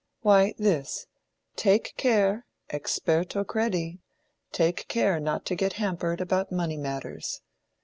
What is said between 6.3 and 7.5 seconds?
money matters.